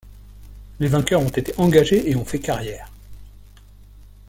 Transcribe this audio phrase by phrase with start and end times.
[0.79, 2.89] Les vainqueurs ont été engagés et ont fait carrière.